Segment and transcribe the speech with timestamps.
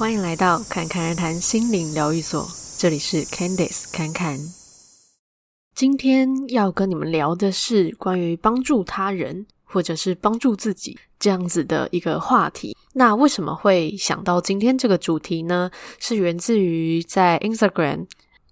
[0.00, 4.38] 欢迎来到侃侃而谈心灵疗愈所，这里是 Candice 侃侃。
[5.74, 12.74] 今天要跟你们聊的是关于帮助他人或者是帮助自己这样子的一个话题。
[12.94, 15.70] 那为什么会想到今天这个主题呢？
[15.98, 18.06] 是源自于在 Instagram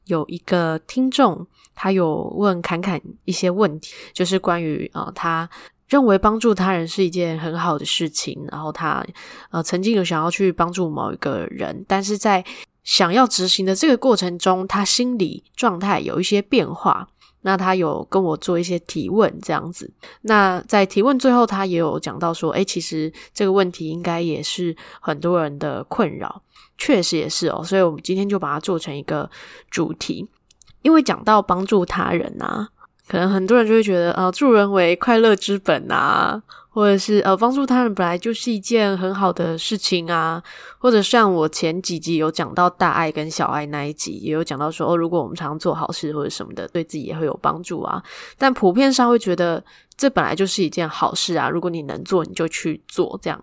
[0.04, 5.48] 有一个听众，他有问侃侃一些问题，就是关于呃他。
[5.88, 9.04] 认为帮助他人是一件很好的事情，然后他
[9.50, 12.44] 呃曾经有想要去帮助某一个人，但是在
[12.84, 17.08] 想要执行的这个过程中，他心理状态有一些变化。
[17.42, 19.88] 那他有跟我做一些提问，这样子。
[20.22, 26.42] 那在提问最后，他也有讲到说，诶，其实这个问题应该也是很多人的困扰，
[26.76, 27.62] 确实也是哦。
[27.62, 29.30] 所以我们今天就把它做成一个
[29.70, 30.28] 主题，
[30.82, 32.68] 因为讲到帮助他人啊。
[33.08, 40.42] 可能很多人就会觉得，呃，助人为快乐之本啊，或者是呃，帮助他人本来就是一件很好的事情啊，
[40.78, 48.02] 或者像我前几集有讲到大爱跟小爱那一集，也有讲到说，哦，如果我们常常做好事或者什么的，对自己也会有帮助啊。
[48.36, 49.64] 但普遍上会觉得，
[49.96, 53.42] 这本来就是一件好事啊，如果你能做，你就去做这样。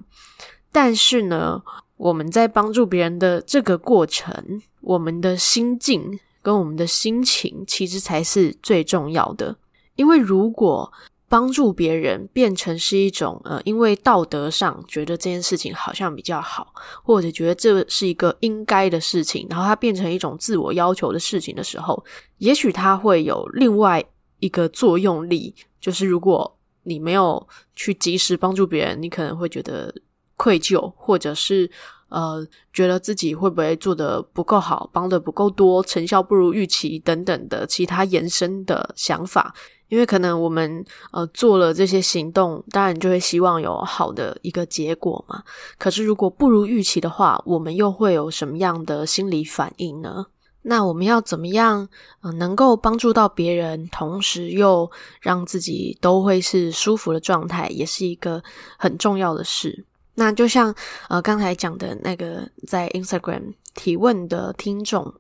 [0.72, 1.60] 但是呢，
[1.98, 6.20] 我们在帮助别人的这个过程，我们的心境。
[6.46, 9.56] 跟我们的心情其实才是最重要的，
[9.96, 10.92] 因为如果
[11.28, 16.74] 帮助别人变成是一种呃，因为道德上觉得这件事情好像比较好，
[17.04, 22.04] 或者觉得这是一个应该的事情，然后它变成一种自我要求的事情的时候，
[22.38, 24.04] 也许它会有另外
[24.40, 29.94] 一个作用力，就是如果你没有去及时帮助别人，你可能会觉得
[30.38, 31.70] 愧疚，或者是。
[32.08, 39.54] 呃，觉得自己会不会做得不够好，帮得不够多，成效不如预期等等的其他延伸的想法，
[39.88, 45.44] 因为可能我们呃做了这些行动，当然就会希望有好的一个结果嘛。
[45.78, 50.26] 可是如果不如预期的话，我们又会有什么样的心理反应呢？
[50.68, 51.88] 那我们要怎么样
[52.22, 54.90] 呃能够帮助到别人，同时又
[55.22, 58.42] 让自己都会是舒服的状态，也是一个
[58.80, 59.86] 很重要的事。
[60.16, 60.74] 那就像
[61.08, 65.14] 呃刚才讲的那个在 Instagram 提问的听众，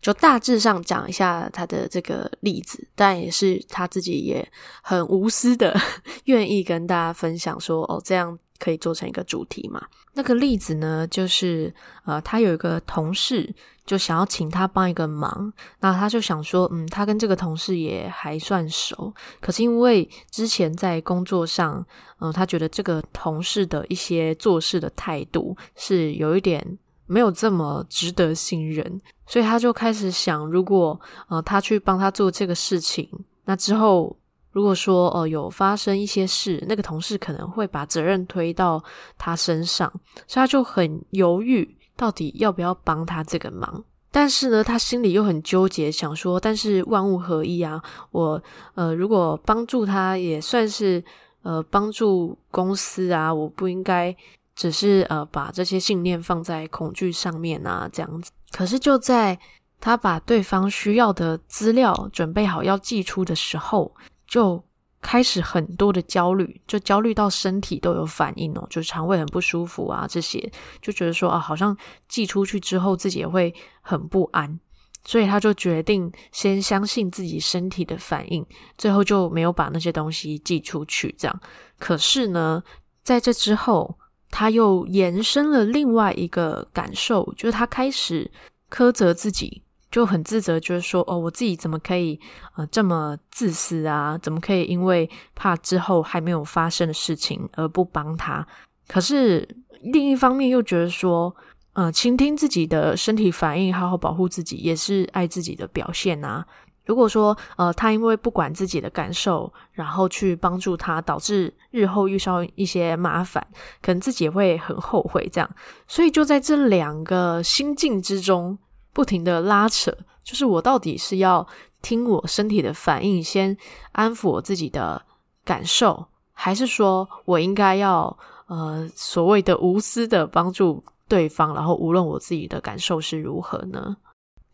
[0.00, 4.46] 就大致上讲一下他的这个例子，但也是他自己也
[4.82, 5.78] 很无私的
[6.24, 9.86] 愿意跟大家分享说，哦，这样可以做成一个主题嘛。
[10.14, 11.72] 那个例子呢，就是
[12.04, 13.54] 呃他有一个同事。
[13.88, 21.82] 就想要请他帮一个忙，那他就想说，嗯，他跟这个同事也还算熟，可是因为之前在工作上，
[22.20, 26.62] 嗯，他觉得这个同事的一些做事的态度是有一点
[27.08, 33.10] 没有这么值得信任，所以他就开始想，如果呃他去帮他做这个事情，
[33.46, 34.16] 那之后
[34.52, 38.80] 如果说呃有发生一些事，那个同事可能会把责任推到
[39.16, 39.90] 他身上，
[40.28, 41.76] 所以他就很犹豫。
[41.96, 43.82] 到底要不要帮他这个忙？
[44.12, 47.82] 但是呢，他心里又很纠结，想说，但是万物合一啊，
[48.12, 48.40] 我
[48.76, 51.02] 呃，如果帮助他也算是
[51.42, 54.14] 呃帮助公司啊，我不应该
[54.58, 58.30] 只是呃把这些信念放在恐惧上面啊，这样子。
[58.50, 59.38] 可是就在
[59.80, 63.94] 他把对方需要的资料准备好要寄出的时候，
[64.26, 64.62] 就。
[65.00, 70.50] 开始很多的焦虑，就焦虑到身体都有反应哦，就是肠胃很不舒服啊，这些
[70.82, 71.74] 就觉得说啊，好像
[72.08, 74.58] 寄出去之后自己也会很不安，
[75.04, 78.44] 所以他就决定先相信自己身体的反应，
[78.76, 81.14] 最后就没有把那些东西寄出去。
[81.16, 81.40] 这样，
[81.78, 82.60] 可是呢，
[83.04, 83.96] 在这之后，
[84.30, 88.30] 他又延伸了另外一个感受，就是他开始
[88.70, 89.62] 苛责自己。
[89.90, 92.20] 就很自责，就是说，哦，我自己怎么可以
[92.56, 94.18] 呃这么自私啊？
[94.18, 98.46] 怎么可以因为怕之后还没有发生的事情而不帮他？
[98.86, 99.48] 可是
[99.80, 101.34] 另一方面又觉得说，
[101.72, 106.46] 呃，倾听自己的身体反应，好好保护自己，也是爱自己的表现啊。
[106.88, 113.46] 如果说呃他因为不管自己的感受，然后去帮助他，导致日后遇上一些麻烦，
[113.80, 115.28] 可能自己也会很后悔。
[115.32, 115.48] 这样，
[115.86, 118.58] 所以就在这两个心境之中。
[118.90, 121.46] 不停的拉扯，就是我到底是要
[121.82, 123.56] 听我身体的反应，先
[123.92, 125.00] 安抚我自己的
[125.44, 128.18] 感受，还是说我应该要
[128.48, 133.96] 呃所谓的无私的帮助对方，然后无论我自己的感受是如何呢？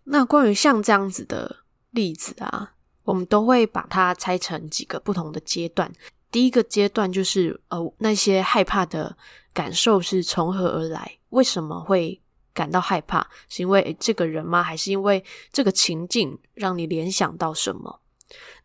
[0.02, 1.56] 那关于像这样子的
[1.94, 2.74] 例子啊，
[3.04, 5.90] 我们都会把它拆成几个不同的阶段。
[6.30, 9.16] 第一个阶段就是呃那些害怕的
[9.52, 11.18] 感受是从何而来？
[11.30, 12.20] 为什么会？
[12.52, 14.62] 感到害怕，是因为这个人吗？
[14.62, 17.98] 还是因为这个情境让你联想到什么？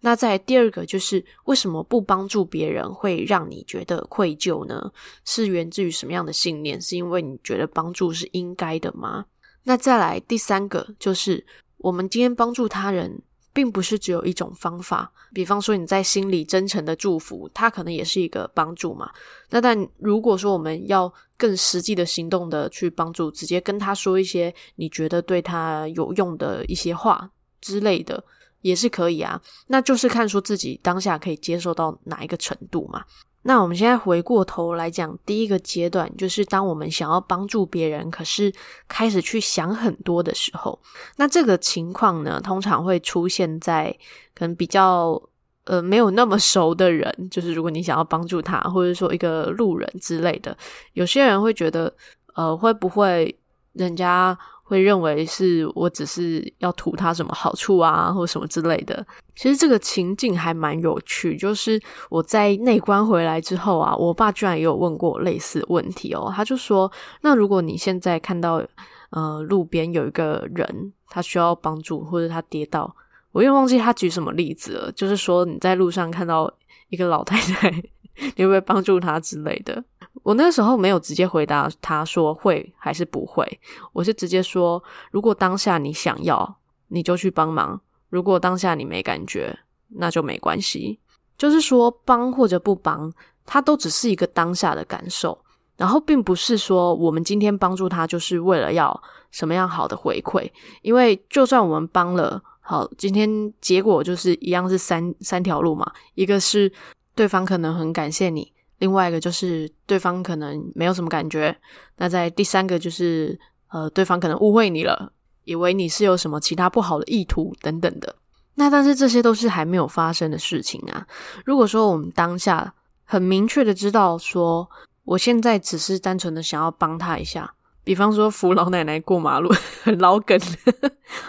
[0.02, 4.92] 那在第二个就是为什么不帮助别人会让你觉得愧疚呢？
[5.26, 6.80] 是源自于什么样的信念？
[6.80, 9.26] 是因为你觉得帮助是应该的吗？
[9.64, 11.44] 那再来第三个就是
[11.80, 13.22] 我们今天帮助他人，
[13.52, 15.12] 并不是只有一种方法。
[15.34, 19.12] 比方说你在心里真诚的祝福，他可能也是一个帮助嘛。
[19.50, 27.30] 那但如果说我们要更实际的行动的去帮助，直接跟他说一些你觉得对他有用的一些话
[27.60, 28.24] 之类的。
[28.62, 33.06] 也是可以啊，那就是看说自己当下可以接受到哪一个程度嘛。
[33.42, 38.54] 那我们现在回过头来讲，第一个阶段就是当我们想要帮助别人，可是
[38.88, 40.80] 开始去想很多的时候，
[41.16, 43.96] 那这个情况呢，通常会出现在
[44.36, 45.22] 可能比较
[45.64, 50.56] 呃没有那么熟的人，就是如果你想要帮助他，或者说一个路人之类的，
[50.94, 51.94] 有些人会觉得
[52.36, 53.38] 呃会不会
[53.74, 54.38] 人家。
[54.70, 59.04] 会认为是我只是要图他什么好处啊，或什么之类的。
[59.36, 66.32] 其实这个情境还蛮有趣，就是我在内观回来之后啊，我爸居然也有问过类似问题哦。
[66.36, 68.64] 他就说：“那如果你现在看到
[69.10, 72.96] 呃路边有一个人，他需要帮助，或者他跌倒，
[73.32, 74.92] 我又忘记他举什么例子了。
[74.92, 76.54] 就是说你在路上看到
[76.90, 77.72] 一个老太太，
[78.38, 79.84] 你会不会帮助他之类的？”
[80.24, 83.60] 我那时候没有直接回答他说会还是不会，
[83.94, 84.82] 我是直接说，
[85.12, 86.58] 如果当下你想要，
[86.90, 87.80] 你就去帮忙；
[88.10, 89.58] 如果当下你没感觉，
[89.90, 91.00] 那就没关系。
[91.38, 93.12] 就是说，帮或者不帮，
[93.46, 95.40] 它都只是一个当下的感受，
[95.78, 99.02] 然后并不是说我们今天帮助他就是为了要
[99.32, 100.52] 什么样好的回馈。
[100.82, 106.70] 因为就算我们帮了，好，今天结果就是一样是三三条路嘛，一个是
[107.16, 108.52] 对方可能很感谢你。
[108.80, 111.56] 另外一个就是对方可能没有什么感觉，
[111.98, 113.40] 那在第三个就是
[113.70, 118.16] 呃，对方可能误会你了，以为你是有什么其他不好的意图等等的。
[118.56, 121.06] 那但是这些都是还没有发生的事情啊。
[121.46, 122.74] 如果说我们当下
[123.06, 124.70] 很明确的知道说，
[125.06, 127.54] 我现在只是单纯的想要帮他一下，
[127.84, 129.50] 比方说扶老奶奶过马路，
[129.98, 130.38] 老梗，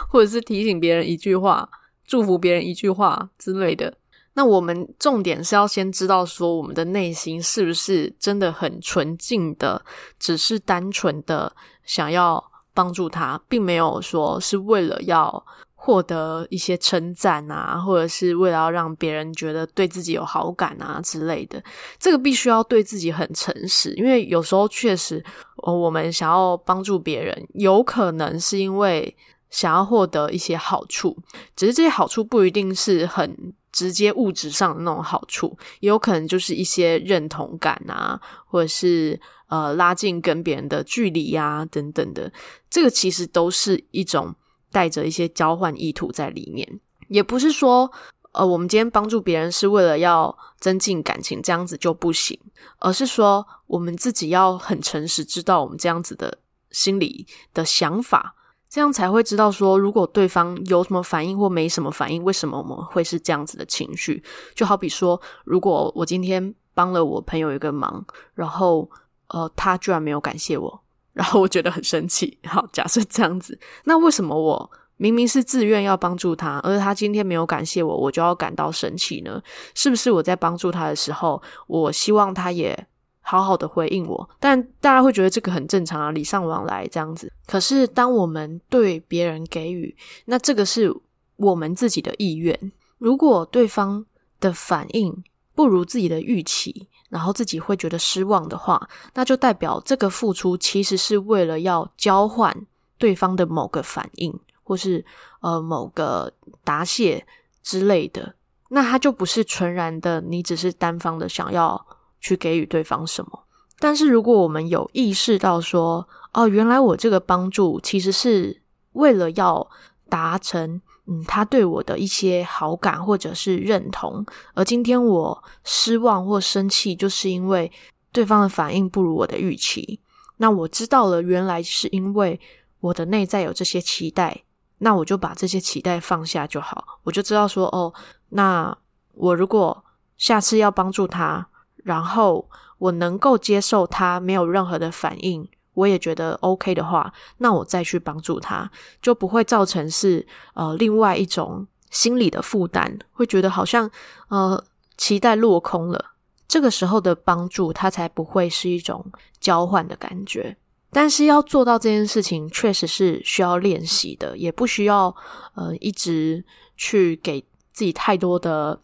[0.09, 1.69] 或者是提醒别人一句话，
[2.05, 3.95] 祝福别人一句话之类的。
[4.35, 9.85] 那我们重点是要先知道说，我们的内心是不是真的很纯净的，
[10.19, 11.53] 只是单纯的
[11.85, 12.43] 想要
[12.73, 15.45] 帮助他，并没有说是为了要
[15.75, 21.63] 获得一些称赞啊，或者是为了要让别人觉得对自己有好感啊之类的。
[21.99, 25.23] 这个必须要对自己很诚实，因为有时候确实，
[25.57, 29.17] 我们想要帮助别人，有可能是因为
[29.51, 31.19] 想要获得一些好处，
[31.57, 33.53] 只是这些好处不一定是很。
[33.73, 42.33] 直接物质上的那种好处，也有可能就是一些认同感啊，或者是呃拉近跟别人的距离呀等等的。
[42.69, 44.35] 这个其实都是一种
[44.73, 47.91] 带着一些交换意图在里面，也不是说
[48.33, 52.39] 呃我们今天帮助别人是为了要增进感情，这样子就不行，
[52.79, 56.39] 而是说我们自己要很诚实，知道我们这样子的
[56.71, 58.35] 心理的想法。
[58.71, 64.23] 这样才会知道说，如果对方有什么反应或没什么反应，为什么我们会是这样子的情绪？
[64.55, 68.89] 就好比说，如果我今天帮了我朋友一个忙，然后
[69.27, 70.81] 呃，他居然没有感谢我，
[71.13, 72.39] 然后我觉得很生气。
[72.45, 79.43] 好，假设这样子，那为什么我明明是自愿要帮助他，而他今天没有感谢我，我就要感到生气呢？
[79.75, 82.87] 是不是我在帮助他的时候，我希望他也
[83.31, 87.33] 好好的回应我，但大家会觉得这个很正常啊，礼尚往来这样子。
[87.47, 90.93] 可是当我们对别人给予，那这个是
[91.37, 92.73] 我们自己的意愿。
[92.99, 94.05] 如果对方
[94.41, 95.23] 的反应
[95.55, 102.53] 不如自己的预期，然后自己会觉得失望的话，那就代表这个付出其实是为了要交换
[102.99, 105.05] 对方的某个反应，或是
[105.41, 106.33] 呃某个
[106.65, 107.25] 答谢
[107.63, 108.35] 之类的。
[108.71, 111.87] 那它就不是纯然的，你只是单方的想要。
[112.21, 113.45] 去给予对方什么？
[113.83, 118.61] 但是如果我们有意识到说，哦，原来我这个帮助其实是
[118.93, 119.67] 为了要
[120.11, 124.23] 达成，嗯，他对我的一些好感或者是认同，
[124.53, 127.73] 而今天我失望或生气，就是因为
[128.13, 129.99] 对方的反应不如我的预期。
[130.37, 132.39] 那我知道了，原来是因为
[132.81, 134.45] 我的内在有这些期待，
[134.77, 137.01] 那我就把这些期待放下就好。
[137.05, 137.95] 我就知道说，哦，
[138.29, 138.77] 那
[139.15, 139.83] 我如果
[140.19, 141.49] 下次要帮助他。
[141.85, 148.71] 然后我能够接受他没有任何的反应，我也觉得 OK 的话，那我再去帮助他，
[149.03, 153.91] 就不会造成是呃另外一种心理的负担，会觉得好像
[154.29, 154.63] 呃
[154.97, 156.13] 期待落空了。
[156.49, 159.05] 这个时候的帮助，他才不会是一种
[159.41, 160.57] 交换的感觉。
[160.91, 165.15] 但是要做到这件事情，确实是需要练习的，也不需要
[165.55, 166.45] 呃一直
[166.77, 167.45] 去给。
[167.73, 168.79] 自己太多的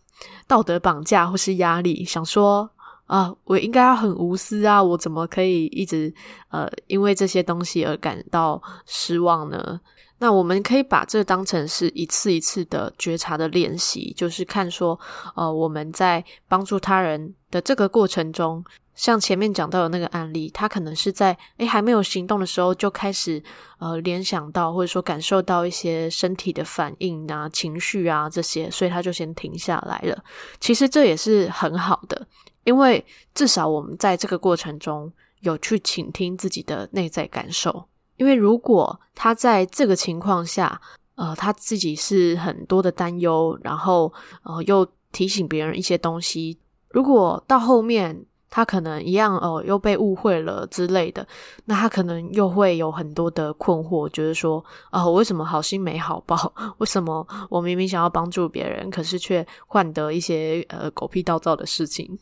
[0.46, 2.70] 道德绑架或是压力，想说
[3.06, 6.12] 啊，我应该要很无私啊，我怎么可以一直
[6.50, 9.80] 呃因为这些东西而感到失望呢？
[10.18, 14.98] 那我们可以把这当成是一次一次的觉察的练习，就是看说，
[15.34, 23.42] 呃，我们在帮助他人的这个过程中，像前面讲到的那个案例，他可能是在诶还没有行动的时候就开始
[23.78, 30.24] 呃联想到或者说感受到一些身体的反应啊、情绪啊这些，所以他就先停下来了。
[30.58, 32.26] 其实这也是很好的，
[32.66, 37.88] 因为至少我们在这个过程中有去倾听自己的内在感受。
[38.16, 40.80] 因为如果他在这个情况下，
[41.14, 46.58] 呃，他自己是很多的担忧，然后呃又提醒别人一些东西，
[46.90, 51.26] 如果到后面他可能一样哦、呃、又被误会了之类的，
[51.66, 54.58] 那他可能又会有很多的困惑，觉得说
[54.90, 56.52] 啊、呃，我为什么好心没好报？
[56.78, 62.18] 为什么我明明想要帮助别人，可是却换得一些呃狗屁倒灶的事情？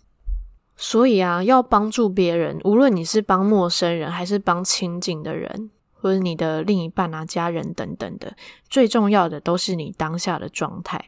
[0.76, 5.71] 所以啊，要帮助别人，无论你是帮陌生人还是帮亲近的人。
[5.97, 8.37] 或者你的另一半啊、家人等等的，
[8.69, 11.02] 最重要的都是你当下的状态。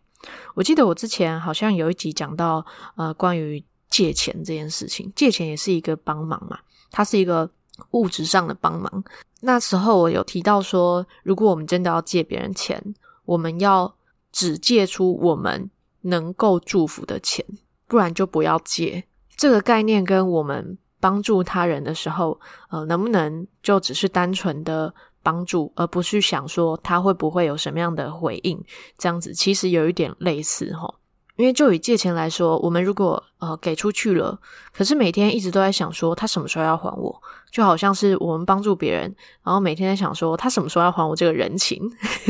[0.54, 7.50] 我记得我之前好像有一集讲到，呃，关于借钱这件事情，借钱也是一个帮忙嘛，它是一个
[7.90, 9.04] 物质上的帮忙。
[9.42, 12.82] 那时候我有提到说，如果我们真的要借别人钱，
[13.26, 13.94] 我们要
[14.32, 15.70] 只借出我们
[16.00, 17.44] 能够祝福的钱，
[17.86, 19.04] 不然就不要借。
[19.36, 20.78] 这个概念跟我们。
[20.98, 22.40] 帮助他人的时候，
[22.70, 28.58] 呃，能不能就只是单纯的帮助，而不去想说他会不会有什么样的回应？
[28.96, 30.92] 这样子其实有一点类似哈。
[31.36, 34.40] 因为就以借钱来说，我们如果呃给出去了，
[34.72, 39.14] 可是每天一直都在想说他什么时候要还我，就好像是我们帮助别人，
[39.44, 41.80] 然后每天在想说他什么时候要还我这个人情，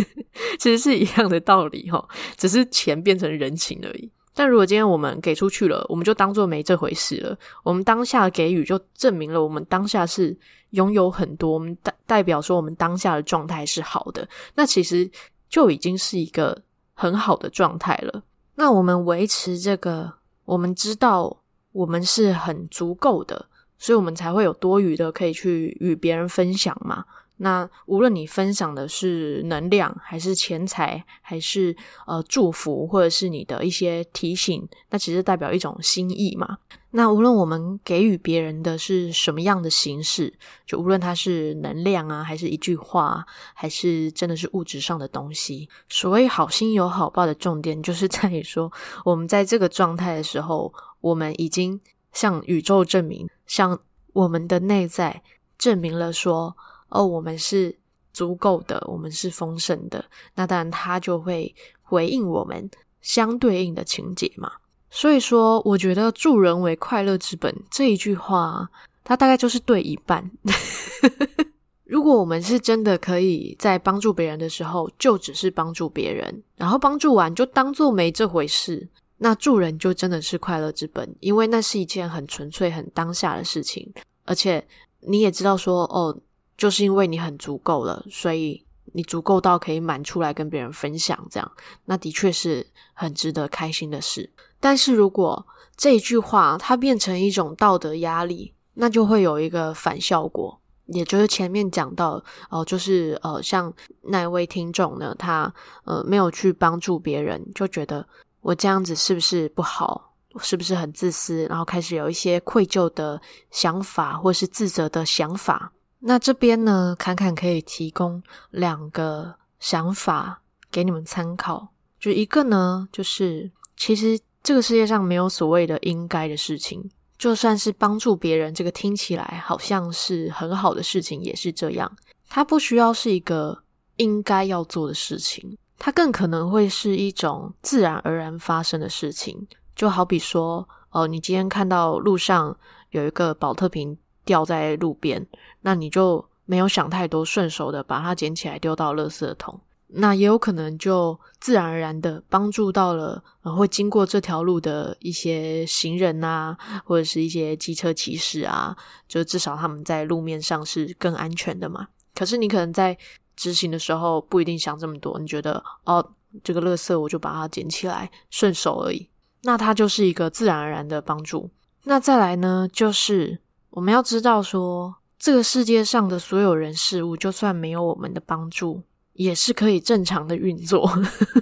[0.58, 2.04] 其实是一样的道理齁，
[2.36, 4.10] 只是钱变成人情而已。
[4.38, 7.34] 但如果今天我们给出去了，我们就当做没这回事了。
[7.62, 10.36] 我们当下给予就证明了我们当下是
[10.72, 14.28] 拥有很多，我们代代表说我们当下的状态是好的。
[14.54, 15.10] 那其实
[15.48, 16.60] 就已经是一个
[16.92, 18.22] 很好的状态了。
[18.56, 20.12] 那我们维持这个，
[20.44, 21.34] 我们知道
[21.72, 23.46] 我们是很足够的，
[23.78, 27.06] 所以我们才会有多余的可以去与别人分享嘛。
[27.38, 31.76] 那无论你分享的是能量，还是钱财，还是
[32.06, 36.58] 呃祝福，或者是你的一些提醒，那其实代表一种心意嘛。
[36.92, 40.32] 那无论我们给予别人的是什么样的形式，
[40.66, 48.72] 就无论它是能量啊，还是一句话，还是真的是物质上的东西，所谓好心有好报的重点，就是 在于说，
[49.04, 51.78] 我们在这个状态的时候，我们已经
[52.14, 53.78] 向宇宙证明，向
[54.14, 55.22] 我们的内在
[55.58, 56.56] 证明了说。
[56.88, 57.76] 哦，我们是
[58.12, 64.52] 足够的，我们是丰盛的，那当然他就会回应我们相对应的情节嘛。
[64.88, 68.70] 所以说，我觉得“助人为快乐之本”这一句话，
[69.04, 70.30] 它大概就是对一半。
[71.84, 78.88] 如果我们是真的可以在帮助别人的时候，就只是帮助别人，然后帮助完就当做没这回事，
[79.18, 83.92] 那助人就真的是快乐之本，因为那是一件很纯粹、很当下的事情，
[84.24, 84.66] 而且
[85.00, 86.16] 你也知道说，哦。
[86.56, 91.52] 就是因为你很足够了，所以你足够到可以满出来跟别人分享，这样，
[91.84, 94.30] 那的确是很值得开心的事。
[94.58, 95.46] 但是如果
[95.76, 103.72] 这一句话它变成一种道德压力，那就会有一个反效果，也就是前面讲到，哦、就是呃，像
[104.02, 105.52] 那位听众呢，他
[105.84, 108.06] 呃没有去帮助别人，就觉得
[108.40, 113.20] 我这样子是不是不好，是不是很自私，然后开始有一些愧疚的
[113.50, 115.70] 想法，或是自责的想法。
[115.98, 121.68] 那这边呢，侃侃可以提供两个想法给你们参考。
[121.98, 126.88] 就一个呢，就是其实这个世界上没有所谓的应该的事情，
[127.18, 131.90] 就算是帮助别人，这个听起来好像是很好的事情，也是这样。
[132.28, 133.58] 它不需要是一个
[133.96, 139.48] 应该要做的事情，它更可能会是一种自然而然发生的事情。
[139.74, 142.56] 就好比说，哦，你今天看到路上
[142.90, 143.98] 有一个宝特瓶。
[144.26, 145.24] 掉在路边，
[145.66, 149.60] 那你就没有想太多，顺手的把它捡起来丢到垃圾桶。
[149.88, 158.76] 那也有可能就自然而然的帮助到了，呃，会经过这条路的一些行人啊，或者是一些机车骑士啊，
[159.08, 161.88] 就至少他们在路面上是更安全的嘛。
[162.14, 162.96] 可是你可能在
[163.34, 166.12] 执行的时候不一定想这么多，你觉得哦，
[166.44, 169.08] 这个垃圾我就把它捡起来，顺手而已。
[169.42, 171.50] 那它就是一个自然而然的帮助。
[171.82, 173.40] 那再来呢，就是。
[173.70, 178.82] 我们要知道说，这个世界上的所有人事物，就算没有我们的帮助，
[179.14, 180.90] 也是可以正常的运作。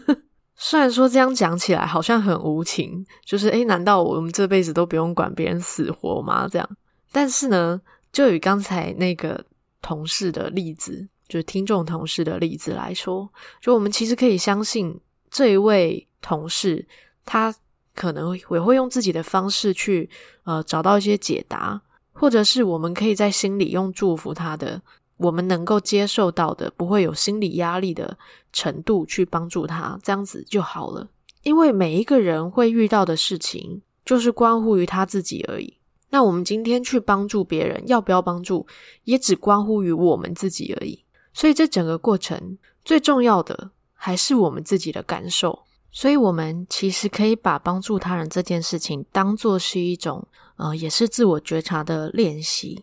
[0.57, 6.49] 虽然说这样讲起来好像很无情，就是诶，难道我们这辈子都不用管别人死活吗？
[6.49, 6.77] 这样，
[7.11, 7.81] 但是呢，
[8.13, 9.45] 就以刚才那个
[9.83, 13.29] 同事的例子，就是听众同事的例子来说，
[13.61, 14.99] 就我们其实可以相信
[15.31, 16.87] 这一位同事，
[17.27, 17.53] 他
[17.95, 20.09] 可能也会用自己的方式去
[20.45, 21.83] 呃找到一些解答。
[22.15, 24.81] 或者是我们可以在心里用祝福他的，
[25.17, 28.17] 我们能够接受到的，不会有心理压力的
[28.53, 31.09] 程度去帮助他，这样子就好了。
[31.43, 35.77] 因为每一个人会遇到的事情，就是关乎于他自己而已。
[36.11, 38.65] 那我们今天去帮助别人，要不要帮助，
[39.03, 41.05] 也只关乎于我们自己而已。
[41.33, 45.65] 所以这整个过程最重要的还是我们自己的感受。
[45.91, 50.27] 所以，我们其实可以把帮助他人这件事情当做是一种。
[50.57, 52.83] 呃，也是自我觉察的练习。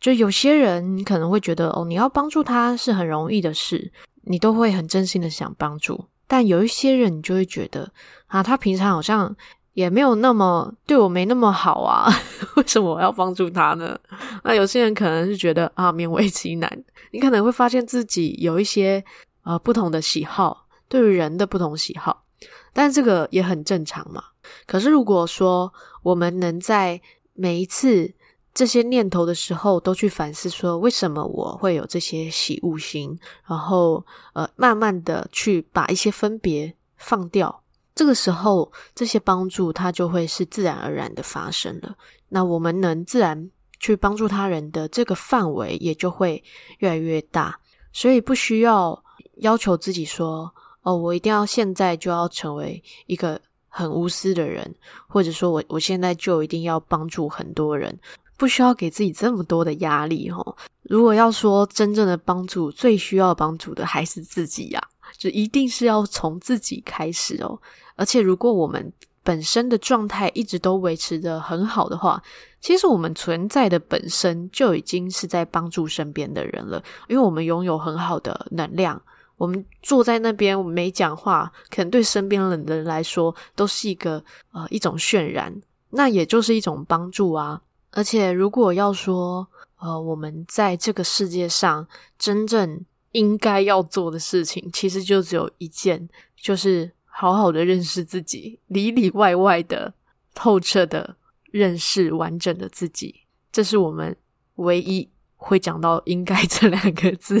[0.00, 3.92] 就有些人你可能会觉得，哦，你要帮助他是很容易的事，
[4.22, 6.06] 你都会很真心的想帮助。
[6.26, 7.92] 但有一些人，你就会觉得，
[8.26, 9.34] 啊，他平常好像
[9.74, 12.10] 也没有那么对我没那么好啊，
[12.56, 13.98] 为什么我要帮助他呢？
[14.42, 16.84] 那有些人可能是觉得，啊，勉为其难。
[17.12, 19.04] 你可能会发现自己有一些
[19.44, 22.24] 呃不同的喜好，对于人的不同喜好。
[22.72, 24.24] 但这个也很正常嘛。
[24.66, 27.00] 可是如果说我们能在
[27.34, 28.12] 每一次
[28.54, 37.62] 这些念头的时候，都去反思说，为什么我会有这些喜恶心，然后呃，慢慢的去把一些分别放掉，
[37.94, 41.96] 这个时候这些帮助它就会是自然而然的发生了。
[42.28, 46.42] 那我们能自然去帮助他人的这个范围也就会
[46.78, 47.58] 越来越大，
[47.92, 49.02] 所以不需要
[49.36, 50.52] 要求自己说。
[50.84, 53.40] 哦，我一定要现在就要成为一个
[53.74, 54.74] 很无私的人，
[55.08, 57.98] 或者说我我现在就一定要帮助很多人，
[58.36, 60.56] 不需要给自己这么多的压力哦。
[60.82, 64.82] 如果要说真正的帮助，最需要帮助的还是自己呀，
[65.16, 67.58] 就一定是要从自己开始哦。
[67.96, 72.22] 而且如果我们本身的状态一直都维持的很好的话，
[72.60, 79.00] 其实我们存在的本身就已经是在帮助身边的人了，因为我们拥有很好的能量。
[79.42, 85.52] 我们坐在那边，我们没讲话，可能对身边的人来说都是一个呃一种渲染，
[85.90, 87.60] 那也就是一种帮助啊。
[87.90, 89.44] 而且如果要说
[89.80, 91.84] 呃我们在这个世界上
[92.16, 99.92] 真正应该要做的事情，其实就只有一件，就是好好的认识自己，里里外外的
[100.36, 101.16] 透彻的
[101.50, 104.16] 认识完整的自己，这是我们
[104.54, 107.40] 唯一会讲到“应该”这两个字。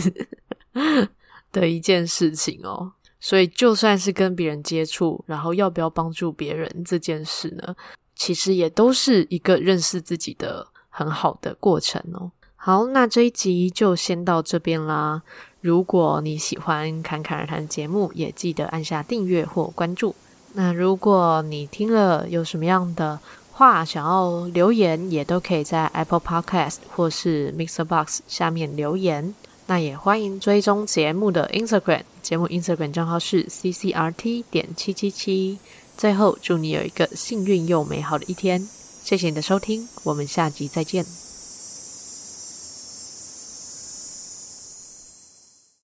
[1.52, 7.76] 的一件事情哦，所以就算是跟别人接触，然后要不要帮助别人这件事呢，
[8.16, 12.32] 其实也都是一个认识自己的很好的过程哦。
[12.56, 15.22] 好，那这一集就先到这边啦。
[15.60, 20.14] 如果你喜欢侃侃而谈节目，也记得按下订阅或关注。
[20.54, 23.18] 那如果你听了有什么样的
[23.50, 29.34] 话想要留言，也都可以在 Apple Podcast 或是 Mixer Box 下面留言。
[29.72, 35.58] 那也欢迎追踪节目的 Instagram，节目 Instagram 账号是 ccrt 点七七七。
[35.96, 38.68] 最后，祝你有一个幸运又美好的一天。
[39.02, 41.21] 谢谢你的收听，我们下集再见。